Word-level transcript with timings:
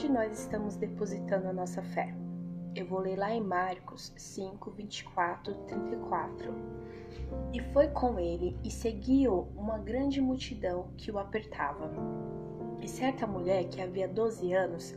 onde 0.00 0.08
nós 0.08 0.40
estamos 0.40 0.76
depositando 0.76 1.48
a 1.48 1.52
nossa 1.52 1.82
fé? 1.82 2.14
Eu 2.74 2.86
vou 2.86 3.00
ler 3.00 3.18
lá 3.18 3.34
em 3.34 3.40
Marcos 3.42 4.14
5, 4.16 4.70
24, 4.70 5.54
34. 5.66 6.54
E 7.52 7.60
foi 7.74 7.88
com 7.88 8.18
ele 8.18 8.56
e 8.64 8.70
seguiu 8.70 9.48
uma 9.54 9.76
grande 9.76 10.18
multidão 10.18 10.88
que 10.96 11.12
o 11.12 11.18
apertava. 11.18 11.90
E 12.80 12.88
certa 12.88 13.26
mulher 13.26 13.68
que 13.68 13.82
havia 13.82 14.08
12 14.08 14.54
anos 14.54 14.94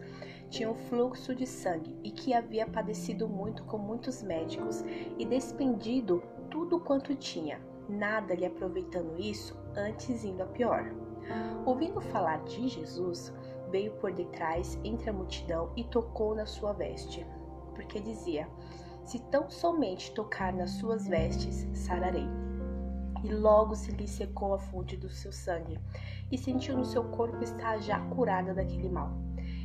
tinha 0.50 0.72
um 0.72 0.76
fluxo 0.76 1.36
de 1.36 1.46
sangue 1.46 1.98
e 2.02 2.10
que 2.10 2.34
havia 2.34 2.66
padecido 2.66 3.28
muito 3.28 3.66
com 3.66 3.78
muitos 3.78 4.24
médicos 4.24 4.86
e 5.18 5.26
despendido 5.26 6.24
tudo 6.50 6.80
quanto 6.80 7.14
tinha, 7.14 7.60
nada 7.90 8.34
lhe 8.34 8.46
aproveitando 8.46 9.20
isso, 9.20 9.54
antes 9.76 10.24
indo 10.24 10.44
a 10.44 10.46
pior. 10.46 10.94
Ouvindo 11.66 12.00
falar 12.00 12.42
de 12.44 12.70
Jesus, 12.70 13.34
veio 13.74 13.92
por 13.94 14.14
detrás 14.14 14.80
entre 14.84 15.10
a 15.10 15.14
multidão 15.14 15.72
e 15.76 15.84
tocou 15.84 16.36
na 16.36 16.46
sua 16.46 16.74
veste, 16.74 17.26
porque 17.74 18.00
dizia: 18.00 18.48
Se 19.04 19.18
tão 19.32 19.50
somente 19.50 20.12
tocar 20.12 20.54
nas 20.54 20.70
suas 20.74 21.08
vestes, 21.08 21.68
sararei. 21.74 22.28
E 23.24 23.34
logo 23.34 23.74
se 23.74 23.92
lhe 23.92 24.08
secou 24.08 24.54
a 24.54 24.60
fonte 24.60 24.96
do 24.96 25.10
seu 25.10 25.32
sangue, 25.32 25.80
e 26.32 26.38
sentiu 26.38 26.78
no 26.78 26.86
seu 26.86 27.04
corpo 27.06 27.44
estar 27.44 27.80
já 27.80 28.00
curada 28.10 28.54
daquele 28.54 28.90
mal. 28.90 29.12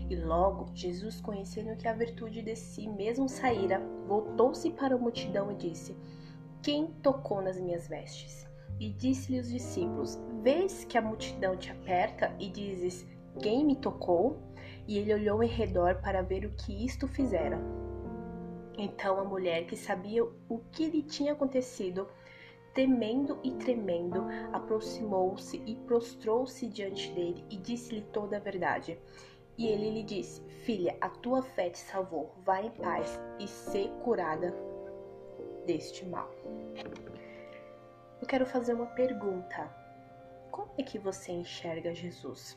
E 0.09 0.17
logo 0.17 0.71
Jesus, 0.73 1.21
conhecendo 1.21 1.77
que 1.77 1.87
a 1.87 1.93
virtude 1.93 2.41
de 2.41 2.57
si 2.57 2.89
mesmo 2.89 3.29
saíra, 3.29 3.79
voltou-se 4.07 4.71
para 4.71 4.95
a 4.95 4.99
multidão 4.99 5.53
e 5.53 5.57
disse: 5.57 5.95
Quem 6.63 6.87
tocou 7.03 7.43
nas 7.43 7.61
minhas 7.61 7.87
vestes? 7.87 8.49
E 8.81 8.89
disse-lhe 8.89 9.39
os 9.39 9.51
discípulos: 9.51 10.19
Vês 10.43 10.85
que 10.85 10.97
a 10.97 11.03
multidão 11.03 11.57
te 11.57 11.71
aperta 11.71 12.35
e 12.39 12.49
dizes: 12.49 13.07
Quem 13.41 13.65
me 13.65 13.77
tocou? 13.77 14.37
E 14.87 14.99
ele 14.99 15.15
olhou 15.15 15.43
em 15.43 15.49
redor 15.49 15.97
para 15.97 16.23
ver 16.23 16.45
o 16.45 16.51
que 16.51 16.85
isto 16.85 17.07
fizera. 17.07 17.59
Então 18.77 19.19
a 19.19 19.25
mulher, 19.25 19.67
que 19.67 19.77
sabia 19.77 20.25
o 20.25 20.59
que 20.73 20.89
lhe 20.89 21.03
tinha 21.03 21.33
acontecido, 21.33 22.09
temendo 22.73 23.39
e 23.43 23.51
tremendo, 23.53 24.25
aproximou-se 24.53 25.61
e 25.67 25.75
prostrou-se 25.75 26.67
diante 26.69 27.11
dele 27.13 27.45
e 27.51 27.57
disse-lhe 27.57 28.03
toda 28.03 28.37
a 28.37 28.41
verdade. 28.41 28.99
E 29.57 29.67
ele 29.67 29.91
lhe 29.91 30.03
disse: 30.05 30.41
Filha, 30.65 30.97
a 31.01 31.09
tua 31.09 31.43
fé 31.43 31.71
te 31.71 31.79
salvou. 31.79 32.33
Vá 32.45 32.63
em 32.63 32.71
paz 32.71 33.21
e 33.41 33.49
ser 33.49 33.89
curada 34.05 34.55
deste 35.67 36.07
mal. 36.07 36.31
Eu 38.21 38.27
quero 38.27 38.47
fazer 38.47 38.75
uma 38.75 38.87
pergunta. 38.87 39.69
Como 40.51 40.71
é 40.79 40.83
que 40.83 40.99
você 40.99 41.33
enxerga 41.33 41.95
Jesus? 41.95 42.57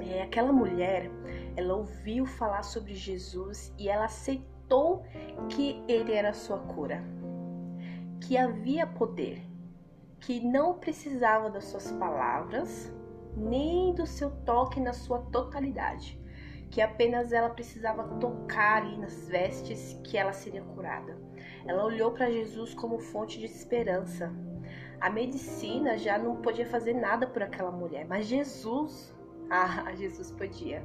É, 0.00 0.22
aquela 0.22 0.52
mulher, 0.52 1.10
ela 1.56 1.74
ouviu 1.74 2.24
falar 2.24 2.62
sobre 2.62 2.94
Jesus 2.94 3.72
e 3.78 3.88
ela 3.88 4.04
aceitou 4.04 5.04
que 5.48 5.82
ele 5.88 6.12
era 6.12 6.30
a 6.30 6.34
sua 6.34 6.58
cura, 6.58 7.02
que 8.20 8.36
havia 8.36 8.86
poder, 8.86 9.42
que 10.20 10.40
não 10.40 10.74
precisava 10.74 11.50
das 11.50 11.64
suas 11.64 11.90
palavras, 11.92 12.92
nem 13.36 13.94
do 13.94 14.06
seu 14.06 14.30
toque 14.44 14.80
na 14.80 14.92
sua 14.92 15.20
totalidade, 15.20 16.20
que 16.70 16.82
apenas 16.82 17.32
ela 17.32 17.50
precisava 17.50 18.04
tocar 18.18 18.82
ali 18.82 18.96
nas 18.98 19.28
vestes 19.28 19.98
que 20.04 20.18
ela 20.18 20.32
seria 20.32 20.62
curada. 20.62 21.16
Ela 21.66 21.84
olhou 21.84 22.12
para 22.12 22.30
Jesus 22.30 22.74
como 22.74 22.98
fonte 22.98 23.38
de 23.38 23.46
esperança. 23.46 24.32
A 25.00 25.08
medicina 25.08 25.96
já 25.96 26.18
não 26.18 26.36
podia 26.36 26.66
fazer 26.66 26.92
nada 26.92 27.26
por 27.26 27.42
aquela 27.42 27.70
mulher, 27.70 28.06
mas 28.06 28.26
Jesus, 28.26 29.14
ah, 29.50 29.94
Jesus 29.94 30.30
podia. 30.32 30.84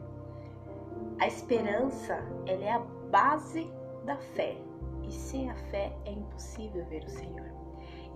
A 1.20 1.28
esperança, 1.28 2.16
ela 2.46 2.64
é 2.64 2.72
a 2.72 2.80
base 2.80 3.72
da 4.06 4.18
fé, 4.18 4.58
e 5.04 5.12
sem 5.12 5.50
a 5.50 5.56
fé 5.56 5.96
é 6.06 6.12
impossível 6.12 6.86
ver 6.86 7.04
o 7.04 7.10
Senhor 7.10 7.54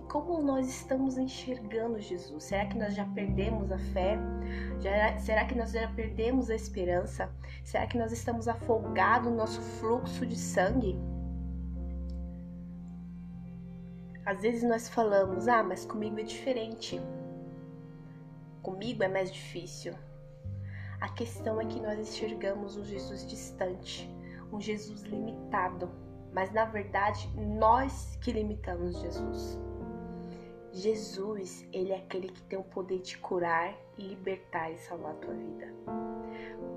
como 0.08 0.40
nós 0.42 0.66
estamos 0.66 1.18
enxergando 1.18 2.00
Jesus? 2.00 2.44
Será 2.44 2.66
que 2.66 2.78
nós 2.78 2.94
já 2.94 3.04
perdemos 3.04 3.70
a 3.70 3.78
fé? 3.78 4.18
Já, 4.80 5.18
será 5.18 5.44
que 5.44 5.54
nós 5.54 5.70
já 5.70 5.88
perdemos 5.92 6.50
a 6.50 6.54
esperança? 6.54 7.30
Será 7.62 7.86
que 7.86 7.98
nós 7.98 8.10
estamos 8.10 8.48
afogados 8.48 9.30
no 9.30 9.36
nosso 9.36 9.60
fluxo 9.60 10.26
de 10.26 10.36
sangue? 10.36 10.98
Às 14.24 14.40
vezes 14.42 14.62
nós 14.62 14.88
falamos, 14.88 15.46
ah, 15.46 15.62
mas 15.62 15.84
comigo 15.84 16.18
é 16.18 16.22
diferente. 16.22 17.00
Comigo 18.62 19.02
é 19.02 19.08
mais 19.08 19.30
difícil. 19.30 19.94
A 21.00 21.08
questão 21.08 21.60
é 21.60 21.64
que 21.64 21.80
nós 21.80 21.98
enxergamos 21.98 22.76
um 22.76 22.84
Jesus 22.84 23.26
distante, 23.26 24.10
um 24.52 24.60
Jesus 24.60 25.02
limitado, 25.02 25.90
mas 26.32 26.52
na 26.52 26.64
verdade 26.64 27.30
nós 27.36 28.16
que 28.20 28.32
limitamos 28.32 28.98
Jesus. 29.00 29.58
Jesus, 30.72 31.66
ele 31.72 31.92
é 31.92 31.96
aquele 31.96 32.28
que 32.28 32.42
tem 32.42 32.58
o 32.58 32.64
poder 32.64 33.00
de 33.00 33.16
curar, 33.18 33.74
libertar 33.96 34.70
e 34.70 34.78
salvar 34.78 35.12
a 35.12 35.16
tua 35.16 35.34
vida. 35.34 35.72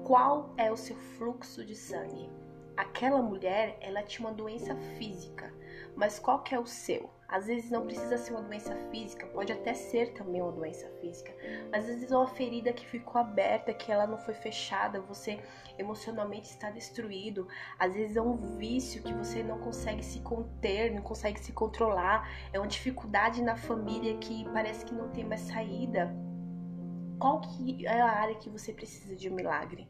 Qual 0.03 0.53
é 0.57 0.71
o 0.71 0.77
seu 0.77 0.95
fluxo 0.95 1.65
de 1.65 1.75
sangue? 1.75 2.29
Aquela 2.81 3.21
mulher, 3.21 3.77
ela 3.79 4.01
tinha 4.01 4.27
uma 4.27 4.33
doença 4.33 4.75
física, 4.97 5.53
mas 5.95 6.17
qual 6.17 6.41
que 6.41 6.55
é 6.55 6.59
o 6.59 6.65
seu? 6.65 7.11
Às 7.27 7.45
vezes 7.45 7.69
não 7.69 7.85
precisa 7.85 8.17
ser 8.17 8.33
uma 8.33 8.41
doença 8.41 8.75
física, 8.89 9.27
pode 9.27 9.53
até 9.53 9.75
ser 9.75 10.13
também 10.13 10.41
uma 10.41 10.51
doença 10.51 10.89
física, 10.99 11.31
mas 11.71 11.87
às 11.87 11.93
vezes 11.93 12.11
é 12.11 12.17
uma 12.17 12.25
ferida 12.25 12.73
que 12.73 12.83
ficou 12.83 13.21
aberta, 13.21 13.71
que 13.71 13.91
ela 13.91 14.07
não 14.07 14.17
foi 14.17 14.33
fechada, 14.33 14.99
você 14.99 15.39
emocionalmente 15.77 16.49
está 16.49 16.71
destruído. 16.71 17.47
Às 17.77 17.93
vezes 17.93 18.17
é 18.17 18.21
um 18.21 18.35
vício 18.57 19.03
que 19.03 19.13
você 19.13 19.43
não 19.43 19.59
consegue 19.59 20.03
se 20.03 20.19
conter, 20.21 20.91
não 20.91 21.03
consegue 21.03 21.39
se 21.39 21.51
controlar, 21.51 22.27
é 22.51 22.57
uma 22.57 22.67
dificuldade 22.67 23.43
na 23.43 23.55
família 23.55 24.17
que 24.17 24.43
parece 24.49 24.83
que 24.83 24.95
não 24.95 25.09
tem 25.09 25.23
mais 25.23 25.41
saída. 25.41 26.11
Qual 27.19 27.41
que 27.41 27.85
é 27.85 28.01
a 28.01 28.09
área 28.09 28.33
que 28.33 28.49
você 28.49 28.73
precisa 28.73 29.15
de 29.15 29.29
um 29.29 29.35
milagre? 29.35 29.87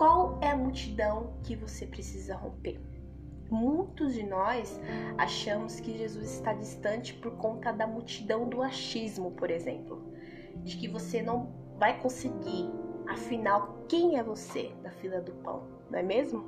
Qual 0.00 0.38
é 0.40 0.48
a 0.48 0.56
multidão 0.56 1.34
que 1.42 1.54
você 1.54 1.86
precisa 1.86 2.34
romper? 2.34 2.80
Muitos 3.50 4.14
de 4.14 4.22
nós 4.22 4.80
achamos 5.18 5.78
que 5.78 5.98
Jesus 5.98 6.36
está 6.36 6.54
distante 6.54 7.12
por 7.12 7.32
conta 7.32 7.70
da 7.70 7.86
multidão 7.86 8.48
do 8.48 8.62
achismo, 8.62 9.32
por 9.32 9.50
exemplo, 9.50 10.02
de 10.64 10.78
que 10.78 10.88
você 10.88 11.20
não 11.20 11.52
vai 11.78 12.00
conseguir. 12.00 12.70
Afinal, 13.10 13.84
quem 13.90 14.16
é 14.18 14.22
você 14.22 14.74
da 14.82 14.90
fila 14.90 15.20
do 15.20 15.32
pão, 15.32 15.68
não 15.90 15.98
é 15.98 16.02
mesmo? 16.02 16.44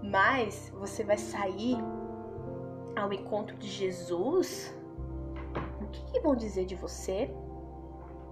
Mas 0.00 0.72
você 0.78 1.02
vai 1.02 1.18
sair 1.18 1.76
ao 2.94 3.12
encontro 3.12 3.56
de 3.56 3.66
Jesus. 3.66 4.72
O 5.82 5.88
que, 5.88 6.04
que 6.12 6.20
vão 6.20 6.36
dizer 6.36 6.66
de 6.66 6.76
você? 6.76 7.34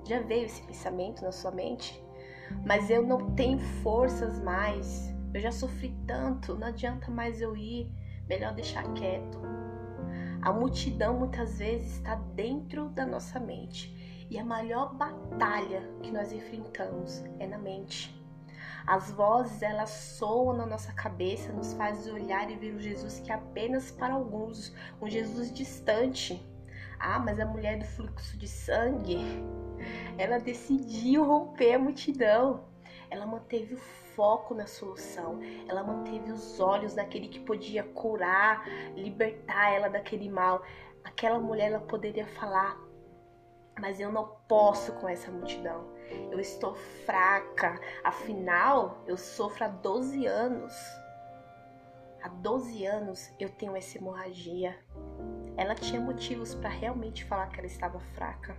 Já 0.04 0.20
veio 0.20 0.44
esse 0.44 0.62
pensamento 0.62 1.24
na 1.24 1.32
sua 1.32 1.50
mente? 1.50 2.00
Mas 2.64 2.90
eu 2.90 3.06
não 3.06 3.34
tenho 3.34 3.58
forças 3.58 4.40
mais 4.40 5.12
eu 5.34 5.40
já 5.40 5.50
sofri 5.50 5.96
tanto, 6.06 6.54
não 6.54 6.66
adianta 6.66 7.10
mais 7.10 7.40
eu 7.40 7.56
ir, 7.56 7.90
melhor 8.28 8.52
deixar 8.52 8.82
quieto. 8.92 9.40
A 10.42 10.52
multidão 10.52 11.18
muitas 11.18 11.58
vezes 11.58 11.96
está 11.96 12.16
dentro 12.34 12.90
da 12.90 13.06
nossa 13.06 13.40
mente 13.40 14.26
e 14.28 14.38
a 14.38 14.44
maior 14.44 14.94
batalha 14.94 15.88
que 16.02 16.10
nós 16.10 16.32
enfrentamos 16.32 17.24
é 17.38 17.46
na 17.46 17.56
mente. 17.56 18.14
As 18.86 19.10
vozes 19.12 19.62
elas 19.62 19.88
soam 19.88 20.52
na 20.52 20.66
nossa 20.66 20.92
cabeça, 20.92 21.50
nos 21.52 21.72
faz 21.72 22.06
olhar 22.06 22.50
e 22.50 22.56
ver 22.56 22.74
um 22.74 22.80
Jesus 22.80 23.20
que 23.20 23.32
é 23.32 23.34
apenas 23.34 23.90
para 23.90 24.12
alguns, 24.12 24.74
um 25.00 25.08
Jesus 25.08 25.50
distante. 25.50 26.46
Ah, 26.98 27.18
mas 27.18 27.40
a 27.40 27.46
mulher 27.46 27.78
do 27.78 27.86
fluxo 27.86 28.36
de 28.36 28.46
sangue, 28.46 29.18
ela 30.18 30.38
decidiu 30.38 31.24
romper 31.24 31.74
a 31.74 31.78
multidão. 31.78 32.64
Ela 33.10 33.26
manteve 33.26 33.74
o 33.74 33.78
foco 34.14 34.54
na 34.54 34.66
solução, 34.66 35.38
ela 35.68 35.82
manteve 35.82 36.30
os 36.30 36.60
olhos 36.60 36.94
daquele 36.94 37.28
que 37.28 37.40
podia 37.40 37.82
curar, 37.82 38.66
libertar 38.94 39.70
ela 39.70 39.88
daquele 39.88 40.28
mal. 40.28 40.62
Aquela 41.04 41.38
mulher 41.38 41.72
ela 41.72 41.80
poderia 41.80 42.26
falar: 42.26 42.78
Mas 43.78 44.00
eu 44.00 44.10
não 44.12 44.36
posso 44.48 44.92
com 44.94 45.08
essa 45.08 45.30
multidão. 45.30 45.86
Eu 46.30 46.38
estou 46.38 46.74
fraca. 47.04 47.80
Afinal, 48.04 49.02
eu 49.06 49.16
sofro 49.16 49.64
há 49.64 49.68
12 49.68 50.26
anos. 50.26 50.72
Há 52.22 52.28
12 52.28 52.86
anos 52.86 53.32
eu 53.38 53.48
tenho 53.48 53.76
essa 53.76 53.98
hemorragia. 53.98 54.78
Ela 55.56 55.74
tinha 55.74 56.00
motivos 56.00 56.54
para 56.54 56.70
realmente 56.70 57.24
falar 57.24 57.48
que 57.48 57.58
ela 57.58 57.66
estava 57.66 57.98
fraca. 58.14 58.56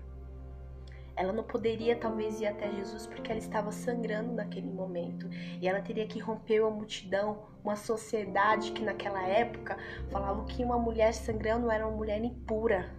Ela 1.15 1.31
não 1.31 1.43
poderia 1.43 1.95
talvez 1.95 2.41
ir 2.41 2.47
até 2.47 2.71
Jesus 2.71 3.05
porque 3.05 3.31
ela 3.31 3.39
estava 3.39 3.71
sangrando 3.71 4.33
naquele 4.33 4.69
momento 4.69 5.29
e 5.61 5.67
ela 5.67 5.81
teria 5.81 6.07
que 6.07 6.19
romper 6.19 6.61
uma 6.61 6.71
multidão, 6.71 7.43
uma 7.63 7.75
sociedade 7.75 8.71
que 8.71 8.83
naquela 8.83 9.21
época 9.27 9.77
falava 10.09 10.43
que 10.45 10.63
uma 10.63 10.79
mulher 10.79 11.13
sangrando 11.13 11.69
era 11.69 11.87
uma 11.87 11.95
mulher 11.95 12.23
impura. 12.23 12.91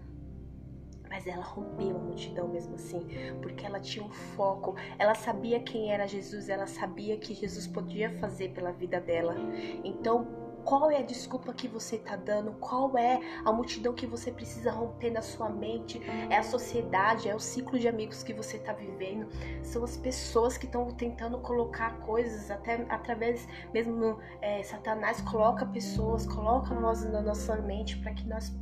mas 1.14 1.28
ela 1.28 1.44
rompeu 1.44 1.96
a 1.96 1.98
multidão 2.00 2.48
mesmo 2.48 2.74
assim, 2.74 3.06
porque 3.40 3.64
ela 3.64 3.78
tinha 3.78 4.04
um 4.04 4.10
foco, 4.10 4.74
ela 4.98 5.14
sabia 5.14 5.60
quem 5.60 5.92
era 5.92 6.08
Jesus, 6.08 6.48
ela 6.48 6.66
sabia 6.66 7.16
que 7.16 7.32
Jesus 7.34 7.68
podia 7.68 8.10
fazer 8.18 8.48
pela 8.50 8.72
vida 8.72 9.00
dela. 9.00 9.36
Então, 9.84 10.43
qual 10.64 10.90
é 10.90 10.98
a 10.98 11.02
desculpa 11.02 11.52
que 11.52 11.68
você 11.68 11.96
está 11.96 12.16
dando? 12.16 12.52
Qual 12.52 12.96
é 12.96 13.20
a 13.44 13.52
multidão 13.52 13.92
que 13.92 14.06
você 14.06 14.30
precisa 14.30 14.70
romper 14.70 15.10
na 15.10 15.22
sua 15.22 15.48
mente? 15.48 16.00
É 16.30 16.38
a 16.38 16.42
sociedade, 16.42 17.28
é 17.28 17.34
o 17.34 17.40
ciclo 17.40 17.78
de 17.78 17.86
amigos 17.86 18.22
que 18.22 18.32
você 18.32 18.56
está 18.56 18.72
vivendo, 18.72 19.28
são 19.62 19.84
as 19.84 19.96
pessoas 19.96 20.56
que 20.56 20.66
estão 20.66 20.90
tentando 20.90 21.38
colocar 21.38 21.98
coisas, 22.00 22.50
até 22.50 22.84
através 22.88 23.46
mesmo 23.72 24.18
é, 24.40 24.62
Satanás 24.62 25.20
coloca 25.20 25.66
pessoas, 25.66 26.26
coloca 26.26 26.74
nós 26.74 27.04
na 27.04 27.20
nossa 27.20 27.56
mente 27.56 27.98
para 27.98 28.12
que 28.14 28.26
nós 28.26 28.52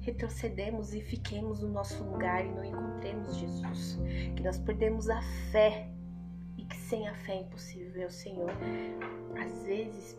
retrocedemos 0.00 0.94
e 0.94 1.00
fiquemos 1.00 1.60
no 1.62 1.68
nosso 1.68 2.02
lugar 2.04 2.44
e 2.44 2.48
não 2.48 2.64
encontremos 2.64 3.36
Jesus. 3.36 3.98
Que 4.36 4.42
nós 4.42 4.58
perdemos 4.58 5.10
a 5.10 5.20
fé 5.50 5.88
e 6.56 6.64
que 6.64 6.76
sem 6.76 7.08
a 7.08 7.14
fé 7.14 7.32
é 7.32 7.40
impossível 7.40 8.08
Senhor. 8.08 8.50
Às 9.42 9.64
vezes 9.64 10.16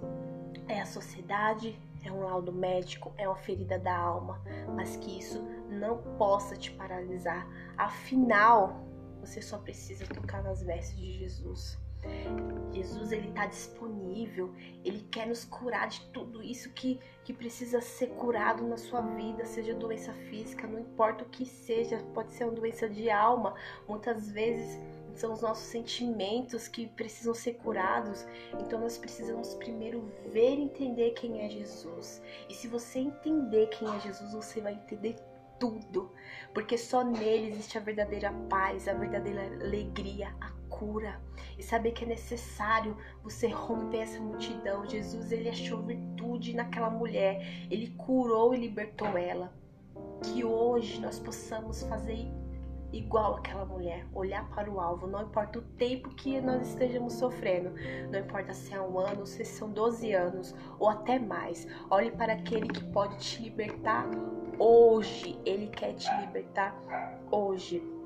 é 0.68 0.81
a 0.81 0.86
sociedade, 0.86 1.80
é 2.04 2.12
um 2.12 2.21
laudo 2.21 2.51
médico, 2.51 3.13
é 3.18 3.27
uma 3.27 3.36
ferida 3.36 3.77
da 3.77 3.95
alma, 3.95 4.42
mas 4.75 4.95
que 4.98 5.19
isso 5.19 5.42
não 5.69 5.98
possa 6.18 6.56
te 6.56 6.71
paralisar. 6.71 7.48
Afinal, 7.77 8.88
você 9.19 9.42
só 9.42 9.57
precisa 9.57 10.06
tocar 10.07 10.42
nas 10.44 10.62
vestes 10.62 10.98
de 10.98 11.13
Jesus. 11.19 11.77
Jesus 12.71 13.12
ele 13.12 13.30
está 13.30 13.48
disponível, 13.48 14.54
ele 14.86 15.01
quer 15.12 15.27
nos 15.27 15.44
curar 15.44 15.88
de 15.88 16.01
tudo 16.12 16.44
isso 16.44 16.71
que, 16.71 17.00
que 17.24 17.33
precisa 17.33 17.81
ser 17.81 18.07
curado 18.12 18.65
na 18.65 18.77
sua 18.77 19.01
vida, 19.01 19.44
seja 19.45 19.74
doença 19.74 20.13
física, 20.13 20.68
não 20.68 20.80
importa 20.80 21.24
o 21.24 21.30
que 21.30 21.45
seja, 21.45 21.98
pode 22.13 22.31
ser 22.33 22.45
uma 22.45 22.54
doença 22.54 22.88
de 22.88 23.09
alma, 23.09 23.56
muitas 23.88 24.31
vezes 24.31 24.80
são 25.17 25.33
os 25.33 25.41
nossos 25.41 25.65
sentimentos 25.65 26.67
que 26.67 26.87
precisam 26.87 27.33
ser 27.33 27.55
curados. 27.55 28.25
Então 28.59 28.79
nós 28.79 28.97
precisamos 28.97 29.53
primeiro 29.55 30.11
ver 30.31 30.57
e 30.57 30.63
entender 30.63 31.11
quem 31.11 31.41
é 31.41 31.49
Jesus. 31.49 32.21
E 32.49 32.53
se 32.53 32.67
você 32.67 32.99
entender 32.99 33.67
quem 33.67 33.87
é 33.95 33.99
Jesus, 33.99 34.33
você 34.33 34.61
vai 34.61 34.73
entender 34.73 35.15
tudo, 35.59 36.11
porque 36.53 36.77
só 36.77 37.03
nele 37.03 37.47
existe 37.47 37.77
a 37.77 37.81
verdadeira 37.81 38.31
paz, 38.49 38.87
a 38.87 38.93
verdadeira 38.93 39.43
alegria, 39.43 40.35
a 40.39 40.51
cura. 40.69 41.19
E 41.57 41.63
saber 41.63 41.91
que 41.91 42.03
é 42.03 42.07
necessário 42.07 42.95
você 43.23 43.47
romper 43.47 44.01
essa 44.01 44.19
multidão. 44.19 44.87
Jesus, 44.87 45.31
ele 45.31 45.49
achou 45.49 45.81
virtude 45.81 46.55
naquela 46.55 46.89
mulher, 46.89 47.65
ele 47.71 47.89
curou 47.97 48.53
e 48.53 48.59
libertou 48.59 49.17
ela. 49.17 49.51
Que 50.23 50.43
hoje 50.43 51.01
nós 51.01 51.17
possamos 51.17 51.81
fazer 51.83 52.27
igual 52.91 53.35
aquela 53.35 53.65
mulher, 53.65 54.05
olhar 54.13 54.47
para 54.49 54.69
o 54.69 54.79
alvo, 54.79 55.07
não 55.07 55.23
importa 55.23 55.59
o 55.59 55.61
tempo 55.61 56.09
que 56.09 56.39
nós 56.41 56.69
estejamos 56.69 57.13
sofrendo, 57.13 57.71
não 58.11 58.19
importa 58.19 58.53
se 58.53 58.73
é 58.73 58.81
um 58.81 58.97
ano, 58.99 59.25
se 59.25 59.43
são 59.43 59.69
12 59.69 60.13
anos 60.13 60.55
ou 60.79 60.89
até 60.89 61.19
mais. 61.19 61.67
Olhe 61.89 62.11
para 62.11 62.33
aquele 62.33 62.67
que 62.67 62.83
pode 62.85 63.17
te 63.17 63.43
libertar 63.43 64.09
hoje, 64.57 65.39
ele 65.45 65.67
quer 65.67 65.93
te 65.93 66.09
libertar 66.21 66.75
hoje. 67.31 67.96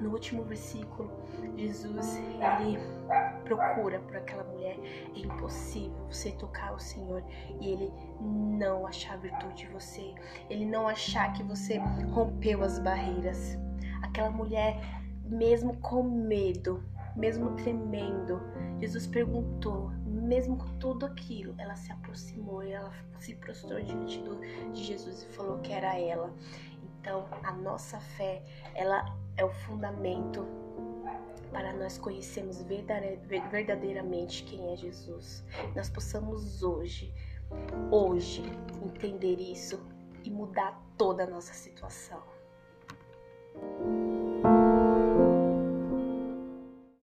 No 0.00 0.10
último 0.10 0.44
versículo, 0.44 1.10
Jesus 1.56 2.16
ele 2.16 2.78
procura 3.44 3.98
por 4.00 4.16
aquela 4.16 4.44
mulher. 4.44 4.76
É 5.14 5.18
impossível 5.18 5.96
você 6.10 6.32
tocar 6.32 6.74
o 6.74 6.78
Senhor 6.78 7.22
e 7.60 7.68
ele 7.68 7.92
não 8.20 8.86
achar 8.86 9.18
virtude 9.18 9.66
em 9.66 9.70
você. 9.70 10.14
Ele 10.48 10.64
não 10.64 10.86
achar 10.86 11.32
que 11.32 11.42
você 11.42 11.78
rompeu 12.12 12.62
as 12.62 12.78
barreiras 12.78 13.58
aquela 14.02 14.30
mulher, 14.30 14.78
mesmo 15.24 15.76
com 15.78 16.02
medo, 16.02 16.82
mesmo 17.16 17.56
tremendo, 17.56 18.40
Jesus 18.80 19.06
perguntou, 19.06 19.90
mesmo 20.04 20.56
com 20.56 20.78
tudo 20.78 21.04
aquilo, 21.06 21.54
ela 21.58 21.74
se 21.74 21.90
aproximou 21.90 22.62
e 22.62 22.72
ela 22.72 22.92
se 23.18 23.34
prostrou 23.34 23.80
diante 23.80 24.22
de 24.72 24.84
Jesus 24.84 25.22
e 25.22 25.26
falou 25.34 25.58
que 25.58 25.72
era 25.72 25.98
ela. 25.98 26.32
Então, 27.00 27.26
a 27.42 27.52
nossa 27.52 27.98
fé, 27.98 28.42
ela 28.74 29.16
é 29.38 29.44
o 29.44 29.50
fundamento 29.50 30.46
para 31.50 31.72
nós 31.72 31.96
conhecermos 31.96 32.62
verdadeiramente 32.62 34.44
quem 34.44 34.72
é 34.72 34.76
Jesus. 34.76 35.44
Nós 35.74 35.88
possamos 35.88 36.62
hoje, 36.62 37.14
hoje, 37.90 38.42
entender 38.82 39.40
isso 39.40 39.80
e 40.24 40.30
mudar 40.30 40.78
toda 40.98 41.24
a 41.24 41.26
nossa 41.26 41.54
situação. 41.54 42.22